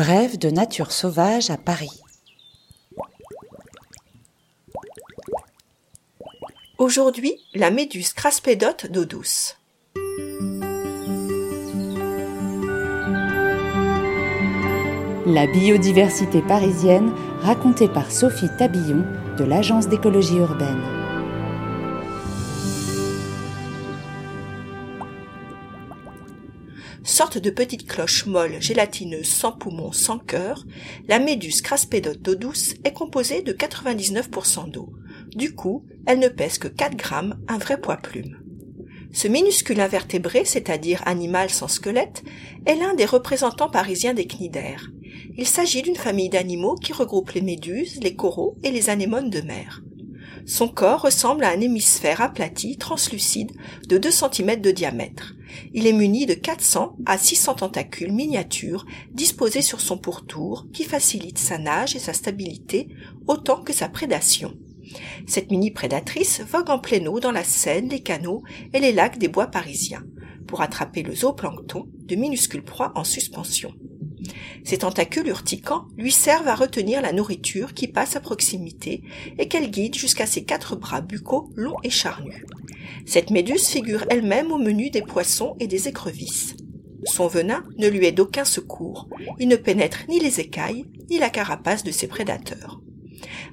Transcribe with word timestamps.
Brève 0.00 0.38
de 0.38 0.48
nature 0.48 0.92
sauvage 0.92 1.50
à 1.50 1.58
Paris. 1.58 2.00
Aujourd'hui, 6.78 7.34
la 7.52 7.70
méduse 7.70 8.14
craspédote 8.14 8.90
d'eau 8.90 9.04
douce. 9.04 9.58
La 15.26 15.46
biodiversité 15.46 16.40
parisienne 16.40 17.12
racontée 17.42 17.88
par 17.88 18.10
Sophie 18.10 18.48
Tabillon 18.56 19.04
de 19.36 19.44
l'Agence 19.44 19.86
d'écologie 19.88 20.38
urbaine. 20.38 20.99
Sorte 27.02 27.38
de 27.38 27.50
petite 27.50 27.86
cloche 27.86 28.26
molle 28.26 28.60
gélatineuse 28.60 29.28
sans 29.28 29.52
poumon, 29.52 29.92
sans 29.92 30.18
cœur, 30.18 30.66
la 31.08 31.18
méduse 31.18 31.62
craspédote 31.62 32.20
d'eau 32.20 32.34
douce 32.34 32.74
est 32.84 32.92
composée 32.92 33.42
de 33.42 33.52
99% 33.52 34.70
d'eau. 34.70 34.92
Du 35.34 35.54
coup, 35.54 35.84
elle 36.06 36.18
ne 36.18 36.28
pèse 36.28 36.58
que 36.58 36.68
4 36.68 36.96
grammes, 36.96 37.38
un 37.48 37.58
vrai 37.58 37.80
poids 37.80 37.96
plume. 37.96 38.38
Ce 39.12 39.26
minuscule 39.26 39.80
invertébré, 39.80 40.44
c'est-à-dire 40.44 41.02
animal 41.06 41.50
sans 41.50 41.68
squelette, 41.68 42.22
est 42.66 42.76
l'un 42.76 42.94
des 42.94 43.06
représentants 43.06 43.70
parisiens 43.70 44.14
des 44.14 44.26
cnidaires. 44.26 44.90
Il 45.36 45.46
s'agit 45.46 45.82
d'une 45.82 45.96
famille 45.96 46.28
d'animaux 46.28 46.76
qui 46.76 46.92
regroupe 46.92 47.32
les 47.32 47.40
méduses, 47.40 47.98
les 48.02 48.14
coraux 48.14 48.56
et 48.62 48.70
les 48.70 48.90
anémones 48.90 49.30
de 49.30 49.40
mer. 49.40 49.82
Son 50.46 50.68
corps 50.68 51.02
ressemble 51.02 51.44
à 51.44 51.50
un 51.50 51.60
hémisphère 51.60 52.20
aplati, 52.20 52.76
translucide, 52.76 53.52
de 53.88 53.98
2 53.98 54.10
cm 54.10 54.60
de 54.60 54.70
diamètre. 54.70 55.34
Il 55.72 55.86
est 55.86 55.92
muni 55.92 56.26
de 56.26 56.34
400 56.34 56.96
à 57.06 57.18
600 57.18 57.54
tentacules 57.54 58.12
miniatures 58.12 58.86
disposés 59.12 59.62
sur 59.62 59.80
son 59.80 59.98
pourtour 59.98 60.66
qui 60.72 60.84
facilitent 60.84 61.38
sa 61.38 61.58
nage 61.58 61.96
et 61.96 62.00
sa 62.00 62.12
stabilité 62.12 62.88
autant 63.26 63.62
que 63.62 63.72
sa 63.72 63.88
prédation. 63.88 64.56
Cette 65.26 65.50
mini-prédatrice 65.50 66.40
vogue 66.40 66.70
en 66.70 66.78
pleine 66.78 67.08
eau 67.08 67.20
dans 67.20 67.30
la 67.30 67.44
Seine, 67.44 67.88
les 67.88 68.00
canaux 68.00 68.42
et 68.72 68.80
les 68.80 68.92
lacs 68.92 69.18
des 69.18 69.28
bois 69.28 69.46
parisiens 69.46 70.04
pour 70.46 70.62
attraper 70.62 71.04
le 71.04 71.14
zooplancton, 71.14 71.86
de 71.94 72.16
minuscules 72.16 72.64
proies 72.64 72.90
en 72.96 73.04
suspension. 73.04 73.72
Ces 74.64 74.78
tentacules 74.78 75.28
urticants 75.28 75.86
lui 75.96 76.10
servent 76.10 76.48
à 76.48 76.56
retenir 76.56 77.00
la 77.00 77.12
nourriture 77.12 77.72
qui 77.72 77.86
passe 77.86 78.16
à 78.16 78.20
proximité 78.20 79.02
et 79.38 79.46
qu'elle 79.46 79.70
guide 79.70 79.94
jusqu'à 79.94 80.26
ses 80.26 80.44
quatre 80.44 80.74
bras 80.74 81.00
buccaux 81.00 81.50
longs 81.54 81.78
et 81.84 81.90
charnus. 81.90 82.44
Cette 83.06 83.30
méduse 83.30 83.66
figure 83.66 84.04
elle-même 84.10 84.52
au 84.52 84.58
menu 84.58 84.90
des 84.90 85.02
poissons 85.02 85.56
et 85.60 85.66
des 85.66 85.88
écrevisses. 85.88 86.56
Son 87.04 87.28
venin 87.28 87.64
ne 87.78 87.88
lui 87.88 88.06
est 88.06 88.12
d'aucun 88.12 88.44
secours. 88.44 89.08
Il 89.38 89.48
ne 89.48 89.56
pénètre 89.56 90.04
ni 90.08 90.20
les 90.20 90.40
écailles, 90.40 90.84
ni 91.08 91.18
la 91.18 91.30
carapace 91.30 91.82
de 91.82 91.90
ses 91.90 92.06
prédateurs. 92.06 92.80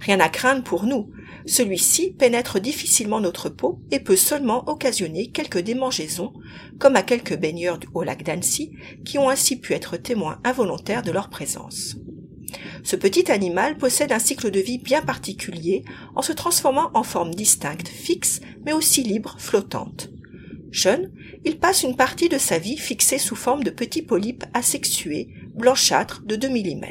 Rien 0.02 0.20
à 0.20 0.30
craindre 0.30 0.64
pour 0.64 0.86
nous. 0.86 1.10
Celui-ci 1.46 2.12
pénètre 2.12 2.60
difficilement 2.60 3.22
notre 3.22 3.50
peau 3.50 3.80
et 3.92 4.00
peut 4.00 4.18
seulement 4.18 4.68
occasionner 4.70 5.28
quelques 5.28 5.60
démangeaisons, 5.60 6.34
comme 6.78 6.96
à 6.96 7.04
quelques 7.04 7.38
baigneurs 7.38 7.80
au 7.94 8.04
lac 8.04 8.24
d'Annecy, 8.24 8.74
qui 9.06 9.18
ont 9.18 9.30
ainsi 9.30 9.60
pu 9.60 9.74
être 9.74 9.98
témoins 9.98 10.40
involontaires 10.44 11.04
de 11.04 11.12
leur 11.12 11.30
présence. 11.30 11.96
Ce 12.84 12.96
petit 12.96 13.32
animal 13.32 13.78
possède 13.78 14.12
un 14.12 14.20
cycle 14.20 14.52
de 14.52 14.60
vie 14.60 14.78
bien 14.78 15.02
particulier 15.02 15.84
en 16.16 16.22
se 16.22 16.34
transformant 16.34 16.92
en 16.94 17.04
forme 17.04 17.34
distincte, 17.34 17.88
fixe, 17.88 18.42
mais 18.66 18.74
aussi 18.74 19.04
libre, 19.04 19.36
flottante. 19.40 20.10
Jeune, 20.72 21.12
il 21.46 21.58
passe 21.58 21.84
une 21.84 21.96
partie 21.96 22.30
de 22.30 22.38
sa 22.38 22.60
vie 22.60 22.78
fixée 22.78 23.18
sous 23.18 23.36
forme 23.36 23.64
de 23.64 23.70
petits 23.70 24.02
polypes 24.02 24.44
asexués, 24.54 25.30
blanchâtres 25.56 26.22
de 26.26 26.36
2 26.36 26.50
mm. 26.50 26.82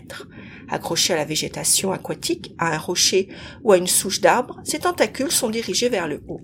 Accrochés 0.69 1.12
à 1.12 1.17
la 1.17 1.25
végétation 1.25 1.92
aquatique, 1.92 2.55
à 2.59 2.75
un 2.75 2.78
rocher 2.78 3.28
ou 3.62 3.72
à 3.72 3.77
une 3.77 3.87
souche 3.87 4.20
d'arbre, 4.20 4.61
ces 4.64 4.81
tentacules 4.81 5.31
sont 5.31 5.50
dirigés 5.50 5.88
vers 5.88 6.09
le 6.09 6.22
haut. 6.27 6.41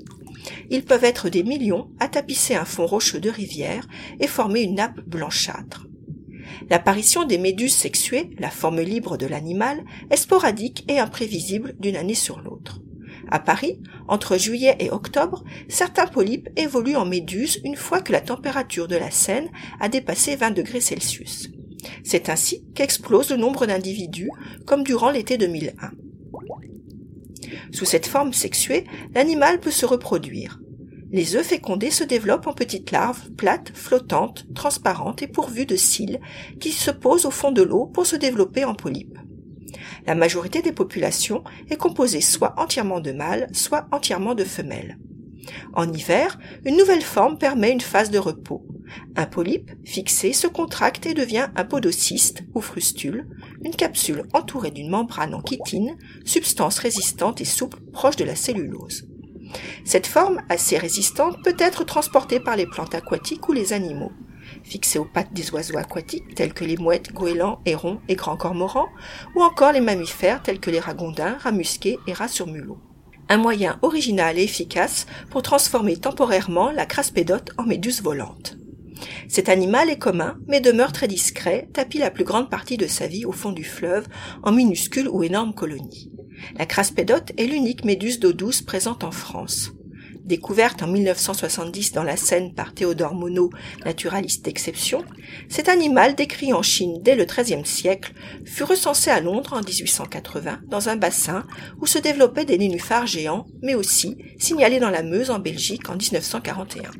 Ils 0.70 0.84
peuvent 0.84 1.04
être 1.04 1.28
des 1.28 1.42
millions 1.42 1.88
à 2.00 2.08
tapisser 2.08 2.54
un 2.54 2.64
fond 2.64 2.86
rocheux 2.86 3.20
de 3.20 3.30
rivière 3.30 3.88
et 4.20 4.26
former 4.26 4.62
une 4.62 4.76
nappe 4.76 5.00
blanchâtre. 5.00 5.86
L'apparition 6.70 7.24
des 7.24 7.38
méduses 7.38 7.74
sexuées, 7.74 8.30
la 8.38 8.50
forme 8.50 8.80
libre 8.80 9.16
de 9.16 9.26
l'animal, 9.26 9.84
est 10.10 10.16
sporadique 10.16 10.84
et 10.88 10.98
imprévisible 10.98 11.74
d'une 11.78 11.96
année 11.96 12.14
sur 12.14 12.40
l'autre. 12.40 12.80
À 13.30 13.38
Paris, 13.38 13.80
entre 14.08 14.36
juillet 14.36 14.76
et 14.78 14.90
octobre, 14.90 15.44
certains 15.68 16.06
polypes 16.06 16.48
évoluent 16.56 16.96
en 16.96 17.06
méduses 17.06 17.60
une 17.64 17.76
fois 17.76 18.00
que 18.00 18.12
la 18.12 18.20
température 18.20 18.88
de 18.88 18.96
la 18.96 19.10
Seine 19.10 19.48
a 19.80 19.88
dépassé 19.88 20.36
20 20.36 20.50
degrés 20.50 20.80
Celsius. 20.80 21.50
C'est 22.04 22.28
ainsi 22.28 22.64
qu'explose 22.74 23.30
le 23.30 23.36
nombre 23.36 23.66
d'individus, 23.66 24.30
comme 24.66 24.84
durant 24.84 25.10
l'été 25.10 25.38
2001. 25.38 25.90
Sous 27.72 27.84
cette 27.84 28.06
forme 28.06 28.32
sexuée, 28.32 28.84
l'animal 29.14 29.60
peut 29.60 29.70
se 29.70 29.86
reproduire. 29.86 30.61
Les 31.12 31.36
œufs 31.36 31.46
fécondés 31.46 31.90
se 31.90 32.04
développent 32.04 32.46
en 32.46 32.54
petites 32.54 32.90
larves 32.90 33.30
plates, 33.32 33.70
flottantes, 33.74 34.46
transparentes 34.54 35.20
et 35.20 35.28
pourvues 35.28 35.66
de 35.66 35.76
cils 35.76 36.20
qui 36.58 36.72
se 36.72 36.90
posent 36.90 37.26
au 37.26 37.30
fond 37.30 37.52
de 37.52 37.60
l'eau 37.60 37.84
pour 37.84 38.06
se 38.06 38.16
développer 38.16 38.64
en 38.64 38.74
polypes. 38.74 39.18
La 40.06 40.14
majorité 40.14 40.62
des 40.62 40.72
populations 40.72 41.44
est 41.68 41.76
composée 41.76 42.22
soit 42.22 42.54
entièrement 42.58 43.00
de 43.00 43.12
mâles, 43.12 43.48
soit 43.52 43.86
entièrement 43.92 44.34
de 44.34 44.44
femelles. 44.44 44.98
En 45.74 45.92
hiver, 45.92 46.38
une 46.64 46.78
nouvelle 46.78 47.02
forme 47.02 47.36
permet 47.36 47.72
une 47.72 47.80
phase 47.80 48.10
de 48.10 48.18
repos. 48.18 48.64
Un 49.14 49.26
polype, 49.26 49.70
fixé, 49.84 50.32
se 50.32 50.46
contracte 50.46 51.04
et 51.04 51.14
devient 51.14 51.48
un 51.56 51.64
podocyste 51.64 52.42
ou 52.54 52.60
frustule, 52.60 53.26
une 53.64 53.74
capsule 53.74 54.24
entourée 54.32 54.70
d'une 54.70 54.90
membrane 54.90 55.34
en 55.34 55.42
chitine, 55.44 55.96
substance 56.24 56.78
résistante 56.78 57.40
et 57.40 57.46
souple 57.46 57.80
proche 57.92 58.16
de 58.16 58.24
la 58.24 58.36
cellulose. 58.36 59.11
Cette 59.84 60.06
forme, 60.06 60.40
assez 60.48 60.78
résistante, 60.78 61.36
peut 61.44 61.56
être 61.58 61.84
transportée 61.84 62.40
par 62.40 62.56
les 62.56 62.66
plantes 62.66 62.94
aquatiques 62.94 63.48
ou 63.48 63.52
les 63.52 63.72
animaux. 63.72 64.12
Fixée 64.64 64.98
aux 64.98 65.04
pattes 65.04 65.32
des 65.32 65.50
oiseaux 65.52 65.78
aquatiques 65.78 66.34
tels 66.34 66.54
que 66.54 66.64
les 66.64 66.76
mouettes, 66.76 67.12
goélands, 67.12 67.60
hérons 67.64 68.00
et 68.08 68.16
grands 68.16 68.36
cormorans, 68.36 68.88
ou 69.34 69.42
encore 69.42 69.72
les 69.72 69.80
mammifères 69.80 70.42
tels 70.42 70.60
que 70.60 70.70
les 70.70 70.80
ragondins, 70.80 71.36
rats 71.40 71.52
musqués 71.52 71.98
et 72.06 72.12
rats 72.12 72.28
sur 72.28 72.46
mulot 72.46 72.78
un 73.32 73.38
moyen 73.38 73.78
original 73.80 74.38
et 74.38 74.42
efficace 74.42 75.06
pour 75.30 75.40
transformer 75.40 75.96
temporairement 75.96 76.70
la 76.70 76.84
craspédote 76.84 77.50
en 77.56 77.62
méduse 77.62 78.02
volante. 78.02 78.58
Cet 79.26 79.48
animal 79.48 79.88
est 79.88 79.98
commun, 79.98 80.36
mais 80.48 80.60
demeure 80.60 80.92
très 80.92 81.08
discret, 81.08 81.68
tapit 81.72 81.96
la 81.96 82.10
plus 82.10 82.24
grande 82.24 82.50
partie 82.50 82.76
de 82.76 82.86
sa 82.86 83.06
vie 83.06 83.24
au 83.24 83.32
fond 83.32 83.52
du 83.52 83.64
fleuve, 83.64 84.06
en 84.42 84.52
minuscules 84.52 85.08
ou 85.08 85.22
énormes 85.22 85.54
colonies. 85.54 86.12
La 86.58 86.66
craspédote 86.66 87.32
est 87.38 87.46
l'unique 87.46 87.84
méduse 87.84 88.20
d'eau 88.20 88.32
douce 88.32 88.62
présente 88.62 89.04
en 89.04 89.10
France. 89.10 89.72
Découverte 90.24 90.82
en 90.82 90.86
1970 90.86 91.92
dans 91.92 92.04
la 92.04 92.16
Seine 92.16 92.54
par 92.54 92.74
Théodore 92.74 93.14
Monod, 93.14 93.50
naturaliste 93.84 94.44
d'exception, 94.44 95.04
cet 95.48 95.68
animal, 95.68 96.14
décrit 96.14 96.52
en 96.52 96.62
Chine 96.62 97.00
dès 97.02 97.16
le 97.16 97.24
XIIIe 97.24 97.66
siècle, 97.66 98.12
fut 98.44 98.62
recensé 98.62 99.10
à 99.10 99.20
Londres 99.20 99.54
en 99.54 99.62
1880 99.62 100.60
dans 100.68 100.88
un 100.88 100.96
bassin 100.96 101.44
où 101.80 101.86
se 101.86 101.98
développaient 101.98 102.44
des 102.44 102.58
nénuphars 102.58 103.06
géants, 103.06 103.46
mais 103.62 103.74
aussi 103.74 104.16
signalé 104.38 104.78
dans 104.78 104.90
la 104.90 105.02
Meuse 105.02 105.30
en 105.30 105.40
Belgique 105.40 105.88
en 105.90 105.96
1941. 105.96 106.90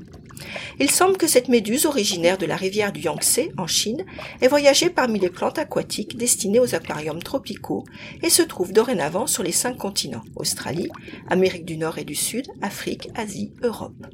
Il 0.80 0.90
semble 0.90 1.16
que 1.16 1.26
cette 1.26 1.48
méduse 1.48 1.86
originaire 1.86 2.38
de 2.38 2.46
la 2.46 2.56
rivière 2.56 2.92
du 2.92 3.00
Yangtze, 3.00 3.48
en 3.56 3.66
Chine, 3.66 4.04
ait 4.40 4.48
voyagé 4.48 4.90
parmi 4.90 5.18
les 5.18 5.30
plantes 5.30 5.58
aquatiques 5.58 6.16
destinées 6.16 6.60
aux 6.60 6.74
aquariums 6.74 7.22
tropicaux 7.22 7.84
et 8.22 8.30
se 8.30 8.42
trouve 8.42 8.72
dorénavant 8.72 9.26
sur 9.26 9.42
les 9.42 9.52
cinq 9.52 9.76
continents, 9.76 10.24
Australie, 10.36 10.90
Amérique 11.28 11.64
du 11.64 11.76
Nord 11.76 11.98
et 11.98 12.04
du 12.04 12.14
Sud, 12.14 12.46
Afrique, 12.60 13.08
Asie, 13.14 13.52
Europe. 13.62 14.06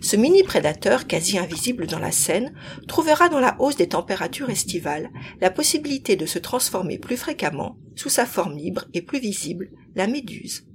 Ce 0.00 0.16
mini-prédateur 0.16 1.06
quasi 1.06 1.38
invisible 1.38 1.86
dans 1.86 1.98
la 1.98 2.12
Seine 2.12 2.52
trouvera 2.88 3.28
dans 3.28 3.40
la 3.40 3.56
hausse 3.58 3.76
des 3.76 3.88
températures 3.88 4.50
estivales 4.50 5.10
la 5.40 5.50
possibilité 5.50 6.16
de 6.16 6.26
se 6.26 6.38
transformer 6.38 6.98
plus 6.98 7.16
fréquemment, 7.16 7.76
sous 7.96 8.10
sa 8.10 8.26
forme 8.26 8.56
libre 8.56 8.84
et 8.92 9.02
plus 9.02 9.18
visible, 9.18 9.70
la 9.94 10.06
méduse. 10.06 10.66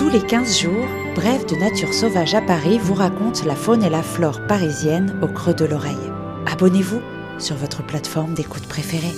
Tous 0.00 0.08
les 0.08 0.22
15 0.22 0.60
jours, 0.60 0.86
Bref 1.14 1.44
de 1.44 1.56
Nature 1.56 1.92
Sauvage 1.92 2.34
à 2.34 2.40
Paris 2.40 2.78
vous 2.78 2.94
raconte 2.94 3.44
la 3.44 3.54
faune 3.54 3.82
et 3.82 3.90
la 3.90 4.02
flore 4.02 4.40
parisienne 4.46 5.14
au 5.20 5.26
creux 5.26 5.52
de 5.52 5.66
l'oreille. 5.66 6.10
Abonnez-vous 6.50 7.02
sur 7.36 7.54
votre 7.56 7.84
plateforme 7.84 8.32
d'écoute 8.32 8.66
préférée. 8.66 9.12